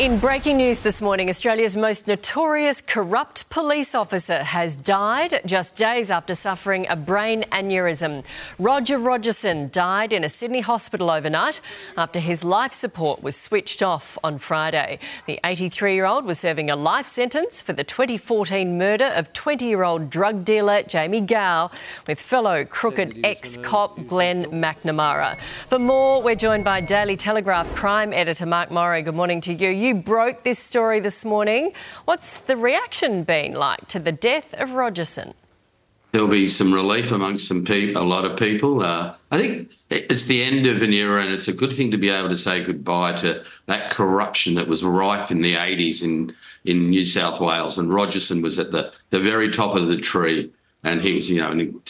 [0.00, 6.10] In breaking news this morning, Australia's most notorious corrupt police officer has died just days
[6.10, 8.24] after suffering a brain aneurysm.
[8.58, 11.60] Roger Rogerson died in a Sydney hospital overnight
[11.98, 14.98] after his life support was switched off on Friday.
[15.26, 19.66] The 83 year old was serving a life sentence for the 2014 murder of 20
[19.66, 21.70] year old drug dealer Jamie Gao
[22.06, 25.36] with fellow crooked ex cop Glenn McNamara.
[25.68, 29.04] For more, we're joined by Daily Telegraph crime editor Mark Morri.
[29.04, 29.68] Good morning to you.
[29.68, 31.72] you you broke this story this morning.
[32.04, 35.34] What's the reaction been like to the death of Rogerson?
[36.12, 38.82] There'll be some relief amongst some people, a lot of people.
[38.82, 41.98] Uh, I think it's the end of an era, and it's a good thing to
[41.98, 46.36] be able to say goodbye to that corruption that was rife in the 80s in,
[46.64, 47.76] in New South Wales.
[47.76, 50.52] And Rogerson was at the, the very top of the tree,
[50.84, 51.82] and he was, you know, an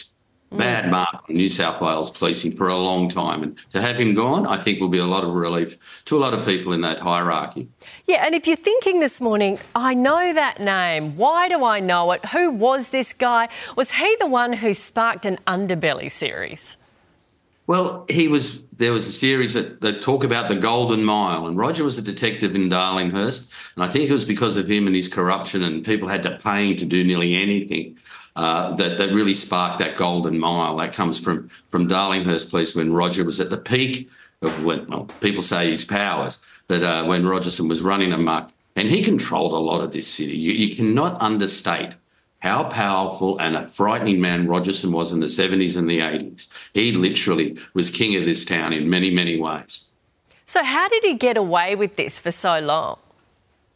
[0.51, 0.57] Mm.
[0.57, 3.41] bad mark on New South Wales policing for a long time.
[3.41, 6.19] And to have him gone, I think will be a lot of relief to a
[6.19, 7.69] lot of people in that hierarchy.
[8.05, 11.15] Yeah, and if you're thinking this morning, I know that name.
[11.15, 12.25] Why do I know it?
[12.27, 13.47] Who was this guy?
[13.77, 16.75] Was he the one who sparked an underbelly series?
[17.67, 18.65] Well, he was.
[18.65, 22.01] There was a series that, that talk about the Golden Mile, and Roger was a
[22.01, 25.85] detective in Darlinghurst, and I think it was because of him and his corruption, and
[25.85, 27.97] people had to pay him to do nearly anything
[28.35, 30.77] uh, that that really sparked that golden mile.
[30.77, 34.09] That comes from from Darlinghurst Police when Roger was at the peak
[34.41, 38.89] of when well, people say his powers, but uh, when Rogerson was running amok, and
[38.89, 40.37] he controlled a lot of this city.
[40.37, 41.93] You, you cannot understate
[42.39, 46.49] how powerful and a frightening man Rogerson was in the 70s and the 80s.
[46.73, 49.91] He literally was king of this town in many, many ways.
[50.45, 52.97] So, how did he get away with this for so long?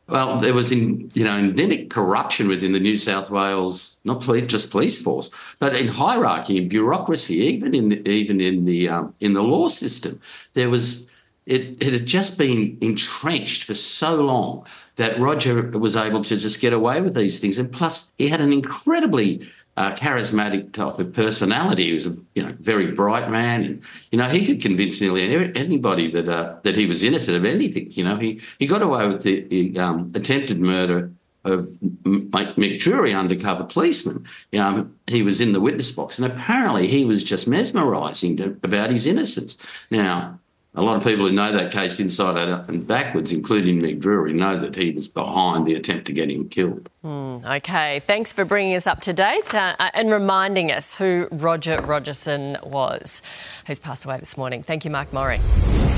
[0.08, 4.45] Well, there was in you know endemic corruption within the New South Wales, not police,
[4.45, 9.16] just police force, but in hierarchy in bureaucracy, even in the, even in the um,
[9.20, 10.22] in the law system,
[10.53, 11.09] there was
[11.47, 16.62] it, it had just been entrenched for so long that Roger was able to just
[16.62, 21.14] get away with these things, and plus he had an incredibly uh, charismatic type of
[21.14, 21.88] personality.
[21.88, 25.52] He was a you know very bright man, and you know he could convince nearly
[25.56, 27.91] anybody that uh, that he was innocent of anything.
[27.91, 31.12] You know he he got away with the, the um, attempted murder
[31.44, 31.68] of
[32.03, 34.25] Mick Drury, undercover policeman.
[34.52, 38.90] You know, he was in the witness box, and apparently he was just mesmerising about
[38.90, 39.57] his innocence.
[39.92, 40.40] Now,
[40.75, 44.59] a lot of people who know that case inside out and backwards, including Drury, know
[44.59, 46.90] that he was behind the attempt to get him killed.
[47.03, 51.81] Mm, okay, thanks for bringing us up to date uh, and reminding us who Roger
[51.81, 53.22] Rogerson was,
[53.68, 54.63] who's passed away this morning.
[54.63, 55.94] Thank you, Mark Morri.